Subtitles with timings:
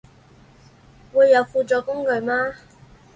[1.13, 2.55] 會有輔助工具嗎